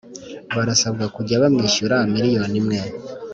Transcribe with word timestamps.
barasabwa 0.55 1.05
kujya 1.15 1.41
bamwishyura 1.43 1.95
miliyoni 2.13 2.57
imwe 2.61 2.79